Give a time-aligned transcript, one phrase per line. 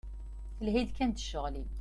[0.65, 1.69] Lhi-d kan d ccɣel-im.